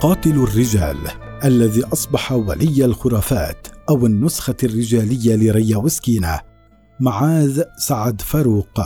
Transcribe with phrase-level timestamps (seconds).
[0.00, 0.96] قاتل الرجال
[1.44, 6.40] الذي أصبح ولي الخرافات أو النسخة الرجالية لريا وسكينة
[7.00, 8.80] معاذ سعد فاروق.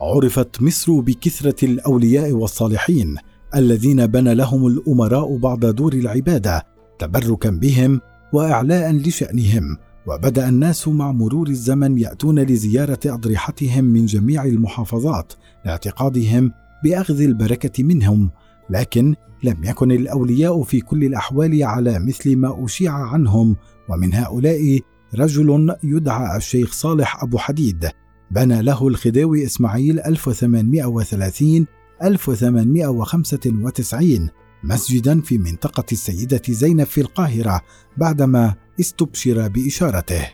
[0.00, 3.16] عرفت مصر بكثرة الأولياء والصالحين
[3.54, 6.66] الذين بنى لهم الأمراء بعض دور العبادة
[6.98, 8.00] تبركا بهم
[8.32, 9.76] وإعلاء لشأنهم
[10.06, 15.32] وبدأ الناس مع مرور الزمن يأتون لزيارة أضرحتهم من جميع المحافظات
[15.64, 16.52] لاعتقادهم
[16.84, 18.30] بأخذ البركة منهم
[18.70, 23.56] لكن لم يكن الأولياء في كل الأحوال على مثل ما أشيع عنهم
[23.88, 24.80] ومن هؤلاء
[25.14, 27.88] رجل يدعى الشيخ صالح أبو حديد.
[28.30, 31.66] بنى له الخديوي إسماعيل 1830
[32.02, 34.30] 1895
[34.64, 37.60] مسجدا في منطقة السيدة زينب في القاهرة
[37.96, 40.28] بعدما استبشر بإشارته.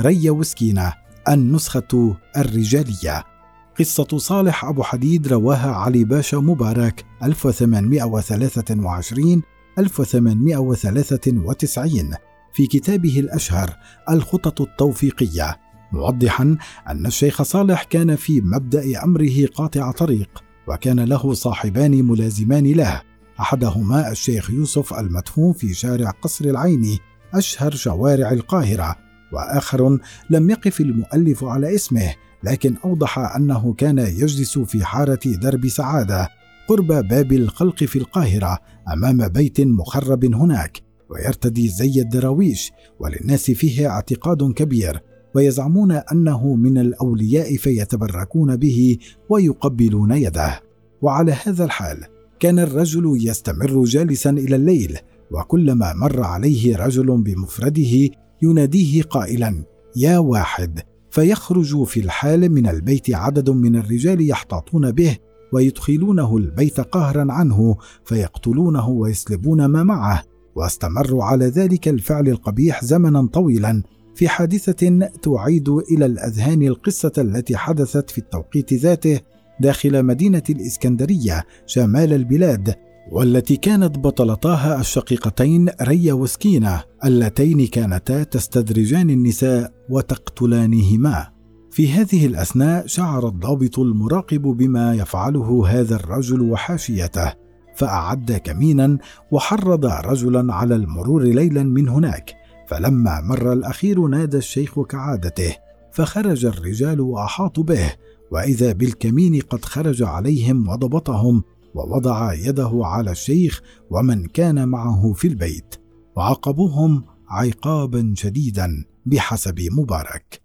[0.00, 0.92] ري وسكينة
[1.28, 3.33] النسخة الرجالية.
[3.78, 9.42] قصة صالح أبو حديد رواها علي باشا مبارك 1823
[9.78, 12.14] 1893
[12.52, 13.76] في كتابه الأشهر
[14.10, 15.60] الخطط التوفيقية
[15.92, 16.56] موضحا
[16.88, 23.02] أن الشيخ صالح كان في مبدأ أمره قاطع طريق وكان له صاحبان ملازمان له.
[23.40, 26.98] أحدهما الشيخ يوسف المدفون في شارع قصر العيني
[27.34, 28.96] أشهر شوارع القاهرة
[29.32, 29.98] وآخر
[30.30, 32.14] لم يقف المؤلف على اسمه
[32.44, 36.28] لكن أوضح أنه كان يجلس في حارة درب سعادة
[36.68, 38.58] قرب باب الخلق في القاهرة
[38.92, 45.00] أمام بيت مخرب هناك ويرتدي زي الدراويش وللناس فيه اعتقاد كبير
[45.34, 50.60] ويزعمون أنه من الأولياء فيتبركون به ويقبلون يده.
[51.02, 52.04] وعلى هذا الحال
[52.40, 54.98] كان الرجل يستمر جالسا إلى الليل
[55.30, 58.08] وكلما مر عليه رجل بمفرده
[58.42, 59.64] يناديه قائلا
[59.96, 60.93] يا واحد!
[61.14, 65.16] فيخرج في الحال من البيت عدد من الرجال يحتاطون به
[65.52, 70.22] ويدخلونه البيت قهرا عنه فيقتلونه ويسلبون ما معه
[70.56, 73.82] واستمروا على ذلك الفعل القبيح زمنا طويلا.
[74.14, 79.20] في حادثة تعيد إلى الأذهان القصة التي حدثت في التوقيت ذاته
[79.60, 82.74] داخل مدينة الإسكندرية شمال البلاد
[83.12, 91.28] والتي كانت بطلتاها الشقيقتين ريا وسكينة اللتين كانتا تستدرجان النساء وتقتلانهما.
[91.70, 97.32] في هذه الأثناء شعر الضابط المراقب بما يفعله هذا الرجل وحاشيته
[97.76, 98.98] فأعد كمينا
[99.30, 102.34] وحرض رجلا على المرور ليلا من هناك.
[102.68, 105.56] فلما مر الأخير نادى الشيخ كعادته
[105.92, 107.92] فخرج الرجال وأحاطوا به
[108.30, 111.42] وإذا بالكمين قد خرج عليهم وضبطهم
[111.74, 115.74] ووضع يده على الشيخ ومن كان معه في البيت
[116.16, 120.42] وعاقبوهم عقابا شديدا بحسب مبارك.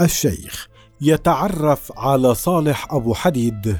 [0.00, 0.68] الشيخ
[1.00, 3.76] يتعرف على صالح أبو حديد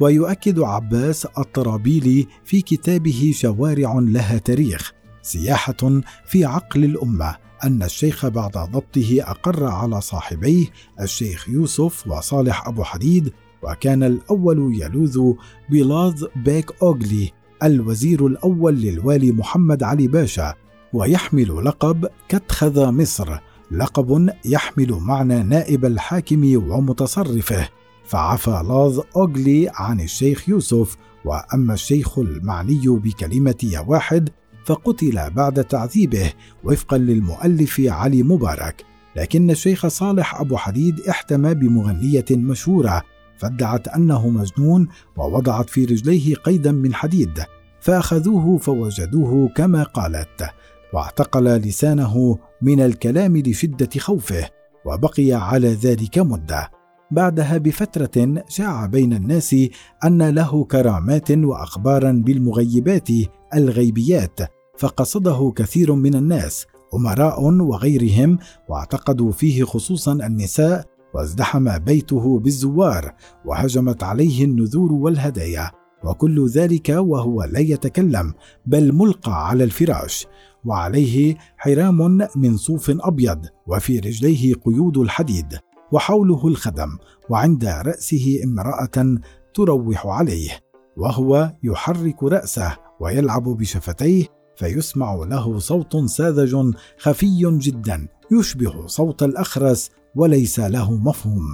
[0.00, 4.92] ويؤكد عباس الطرابيلي في كتابه شوارع لها تاريخ
[5.22, 10.66] سياحة في عقل الأمة أن الشيخ بعد ضبطه أقر على صاحبيه
[11.00, 13.32] الشيخ يوسف وصالح أبو حديد
[13.64, 15.32] وكان الأول يلوذ
[15.70, 17.32] بلاذ بيك أوغلي
[17.62, 20.54] الوزير الأول للوالي محمد علي باشا
[20.92, 23.38] ويحمل لقب كتخذ مصر
[23.70, 27.68] لقب يحمل معنى نائب الحاكم ومتصرفه.
[28.04, 34.30] فعفى لاذ أوغلي عن الشيخ يوسف وأما الشيخ المعني بكلمة يا واحد
[34.64, 36.32] فقتل بعد تعذيبه
[36.64, 38.84] وفقا للمؤلف علي مبارك.
[39.16, 43.02] لكن الشيخ صالح أبو حديد احتمى بمغنية مشهورة
[43.38, 47.44] فادعت أنه مجنون ووضعت في رجليه قيدا من حديد
[47.80, 50.50] فأخذوه فوجدوه كما قالت
[50.92, 54.50] واعتقل لسانه من الكلام لشدة خوفه
[54.86, 56.70] وبقي على ذلك مدة.
[57.10, 59.56] بعدها بفترة شاع بين الناس
[60.04, 63.08] أن له كرامات وأخبارا بالمغيبات
[63.54, 64.40] الغيبيات
[64.78, 74.44] فقصده كثير من الناس أمراء وغيرهم واعتقدوا فيه خصوصا النساء وازدحم بيته بالزوار وهجمت عليه
[74.44, 75.70] النذور والهدايا
[76.04, 78.34] وكل ذلك وهو لا يتكلم
[78.66, 80.26] بل ملقى على الفراش
[80.64, 85.58] وعليه حرام من صوف أبيض وفي رجليه قيود الحديد
[85.92, 86.88] وحوله الخدم
[87.30, 89.18] وعند رأسه امرأة
[89.54, 90.50] تروح عليه
[90.96, 100.60] وهو يحرك رأسه ويلعب بشفتيه فيسمع له صوت ساذج خفي جدا يشبه صوت الأخرس وليس
[100.60, 101.52] له مفهوم.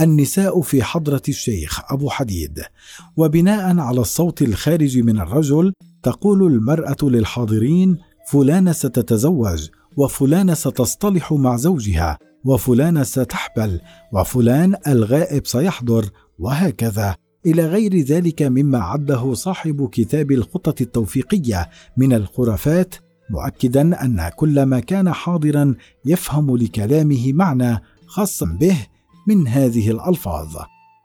[0.00, 2.62] النساء في حضرة الشيخ أبو حديد.
[3.16, 5.72] وبناء على الصوت الخارج من الرجل
[6.02, 7.98] تقول المرأة للحاضرين
[8.30, 13.80] فلانة ستتزوج وفلانة ستصطلح مع زوجها وفلانة ستحبل
[14.12, 16.10] وفلان الغائب سيحضر.
[16.38, 17.16] وهكذا.
[17.46, 22.94] إلى غير ذلك مما عده صاحب كتاب الخطط التوفيقية من الخرافات
[23.30, 25.74] مؤكدا أن كل ما كان حاضرا
[26.06, 28.86] يفهم لكلامه معنى خاصا به
[29.28, 30.56] من هذه الألفاظ.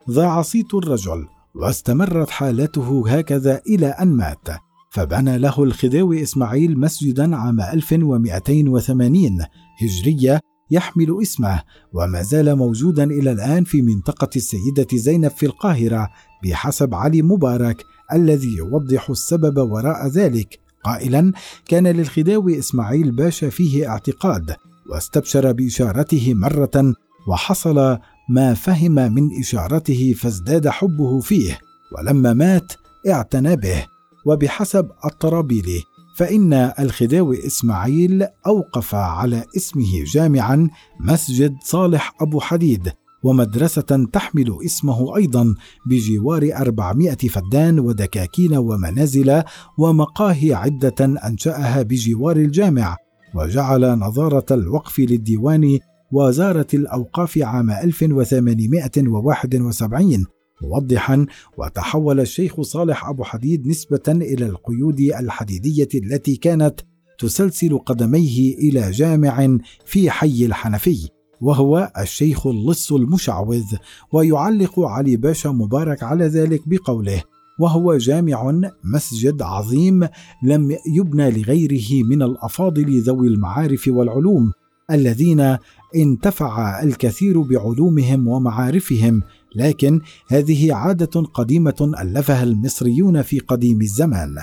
[0.10, 4.48] ضاع صيت الرجل واستمرت حالته هكذا إلى أن مات.
[4.89, 9.38] فبنى له الخديوي إسماعيل مسجدا عام 1280
[9.81, 10.39] هجرية
[10.71, 11.62] يحمل اسمه
[11.94, 16.10] وما زال موجودا إلى الآن في منطقة السيدة زينب في القاهرة
[16.44, 17.83] بحسب علي مبارك
[18.13, 20.60] الذي يوضح السبب وراء ذلك.
[20.84, 21.31] قائلا
[21.68, 24.56] كان للخداوي إسماعيل باشا فيه اعتقاد
[24.90, 26.94] واستبشر بإشارته مرة
[27.28, 27.98] وحصل
[28.30, 31.60] ما فهم من إشارته فازداد حبه فيه
[31.98, 32.74] ولما مات
[33.08, 33.86] اعتنى به
[34.26, 35.84] وبحسب الطرابيلي
[36.16, 42.92] فإن الخداوي إسماعيل أوقف على اسمه جامعا مسجد صالح أبو حديد
[43.24, 45.56] ومدرسة تحمل اسمه أيضا
[45.86, 49.44] بجوار أربعمائة فدان ودكاكين ومنازل
[49.77, 52.98] ومقاهي عدة أنشأها بجوار الجامع
[53.36, 55.80] وجعل نظارة الوقف للديوان
[56.12, 60.25] وزارة الأوقاف عام 1871
[60.62, 61.25] موضحا
[61.57, 66.81] وتحول الشيخ صالح أبو حديد نسبة إلى القيود الحديدية التي كانت
[67.19, 71.10] تسلسل قدميه إلى جامع في حي الحنفي.
[71.41, 73.75] وهو الشيخ اللص المشعوذ
[74.12, 77.24] ويعلق علي باشا مبارك على ذلك بقوله
[77.59, 80.07] وهو جامع مسجد عظيم
[80.44, 84.51] لم يبنى لغيره من الأفاضل ذوي المعارف والعلوم
[84.91, 85.57] الذين
[85.95, 89.21] انتفع الكثير بعلومهم ومعارفهم
[89.56, 94.35] لكن هذه عادة قديمة ألفها المصريون في قديم الزمان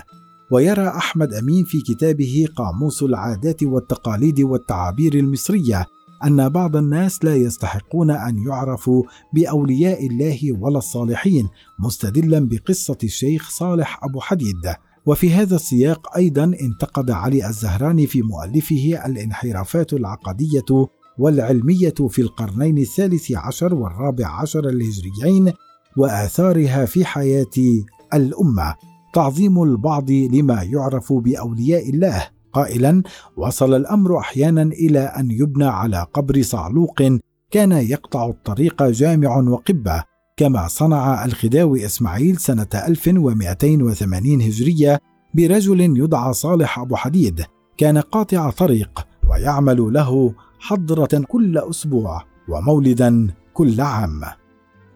[0.50, 5.86] ويرى أحمد أمين في كتابه قاموس العادات والتقاليد والتعابير المصرية
[6.24, 9.02] أن بعض الناس لا يستحقون أن يعرفوا
[9.32, 11.48] بأولياء الله ولا الصالحين
[11.78, 14.74] مستدلا بقصة الشيخ صالح أبو حديد.
[15.06, 23.32] وفي هذا السياق أيضا انتقد علي الزهراني في مؤلفه الانحرافات العقدية والعلمية في القرنين الثالث
[23.32, 25.52] عشر والرابع عشر الهجريين
[25.96, 27.84] وآثارها في حياة
[28.14, 28.74] الأمة.
[29.14, 32.35] تعظيم البعض لما يعرف بأولياء الله.
[32.56, 33.02] قائلا
[33.36, 37.02] وصل الأمر أحيانا إلى أن يبنى على قبر صعلوق
[37.50, 40.04] كان يقطع الطريق جامع وقبة
[40.36, 45.00] كما صنع الخداوي إسماعيل سنة 1280 هجرية
[45.34, 47.44] برجل يدعى صالح أبو حديد
[47.78, 54.20] كان قاطع طريق ويعمل له حضرة كل أسبوع ومولدا كل عام.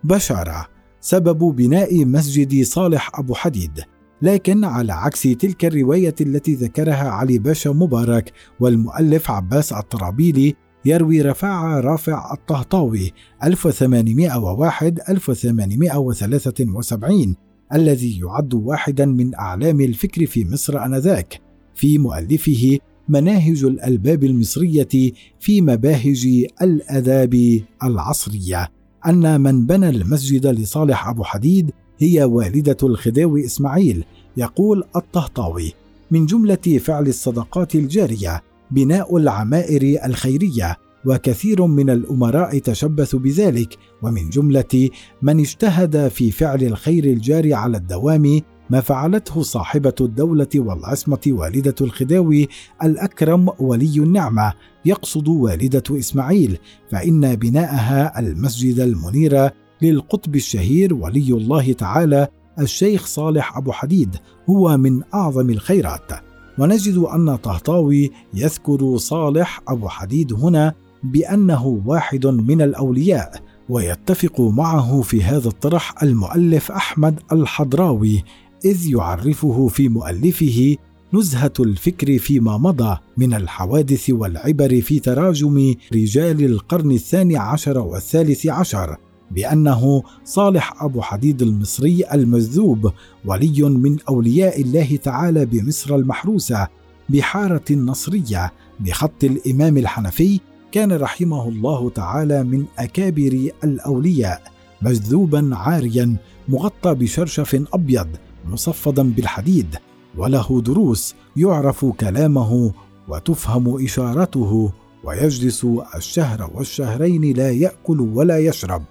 [0.05, 0.67] بشارة
[1.01, 3.81] سبب بناء مسجد صالح أبو حديد.
[4.23, 11.81] لكن على عكس تلك الرواية التي ذكرها علي باشا مبارك والمؤلف عباس الطرابيلي يروي رفاعة
[11.81, 13.13] رافع الطهطاوي
[13.45, 17.37] 1801 1873
[17.75, 21.41] الذي يعد واحدا من أعلام الفكر في مصر آنذاك.
[21.75, 22.79] في مؤلفه
[23.09, 28.69] مناهج الألباب المصرية في مباهج الآداب العصرية
[29.07, 31.71] أن من بنى المسجد لصالح أبو حديد
[32.01, 34.05] هي والدة الخداوي إسماعيل
[34.37, 35.73] يقول الطهطاوي
[36.11, 40.77] من جملة فعل الصدقات الجارية بناء العمائر الخيرية
[41.07, 44.89] وكثير من الأمراء تشبثوا بذلك ومن جملة
[45.23, 52.49] من اجتهد في فعل الخير الجاري على الدوام ما فعلته صاحبة الدولة والعصمة والدة الخداوي
[52.83, 54.53] الأكرم ولي النعمة
[54.85, 56.59] يقصد والدة إسماعيل
[56.91, 59.51] فإن بناءها المسجد المنير
[59.83, 64.17] للقطب الشهير ولي الله تعالى الشيخ صالح أبو حديد
[64.51, 66.11] هو من أعظم الخيرات.
[66.59, 75.23] ونجد أن طهطاوي يذكر صالح أبو حديد هنا بأنه واحد من الأولياء ويتفق معه في
[75.23, 78.25] هذا الطرح المؤلف أحمد الحضراوي
[78.65, 80.77] إذ يعرفه في مؤلفه
[81.15, 88.97] نزهة الفكر فيما مضى من الحوادث والعبر في تراجم رجال القرن الثاني عشر والثالث عشر.
[89.31, 92.93] بأنه صالح أبو حديد المصري المجذوب
[93.25, 96.69] ولي من أولياء الله تعالى بمصر المحروسة
[97.09, 100.41] بحارة النصريه بخط الإمام الحنفي
[100.73, 104.43] كان رحمه الله تعالى من أكابر الأولياء
[104.83, 106.17] مجذوبا عاريا
[106.49, 108.09] مغطى بشرشف أبيض
[108.49, 109.77] مصفدا بالحديد
[110.17, 112.73] وله دروس يعرف كلامه
[113.09, 114.73] وتفهم اشارته
[115.05, 118.83] ويجلس الشهر والشهرين لا يأكل ولا يشرب.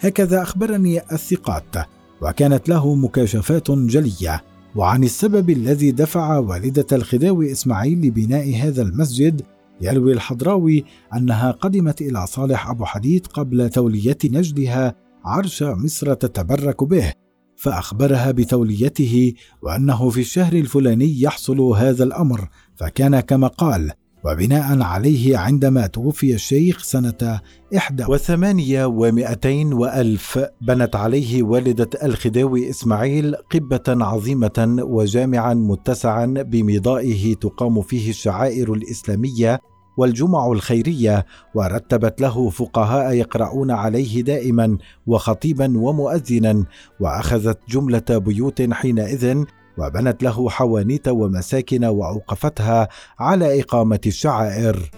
[0.00, 1.76] هكذا أخبرني الثقات
[2.22, 4.44] وكانت له مكاشفات جلية.
[4.76, 9.42] وعن السبب الذي دفع والدة الخداوي إسماعيل لبناء هذا المسجد
[9.80, 17.12] يروي الحضراوي أنها قدمت إلى صالح أبو حديد قبل تولية نجدها عرش مصر تتبرك به.
[17.56, 23.92] فأخبرها بتوليته وأنه في الشهر الفلاني يحصل هذا الأمر فكان كما قال
[24.24, 27.40] وبناء عليه عندما توفي الشيخ سنة
[27.76, 37.82] إحدى وثمانية ومائتين وألف بنت عليه والدة الخداوي إسماعيل قبة عظيمة وجامعا متسعا بمضائه تقام
[37.82, 39.60] فيه الشعائر الإسلامية
[39.98, 46.64] والجمع الخيرية ورتبت له فقهاء يقرؤون عليه دائما وخطيبا ومؤذنا
[47.00, 49.44] وأخذت جملة بيوت حينئذ
[49.78, 54.90] وبنت له حوانيت ومساكن وأوقفتها على إقامة الشعائر.